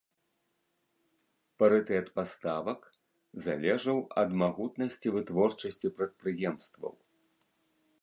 Парытэт 1.63 2.05
паставак 2.15 2.81
залежаў 3.49 3.97
ад 4.25 4.29
магутнасці 4.43 5.07
вытворчасці 5.17 5.87
прадпрыемстваў. 6.01 6.93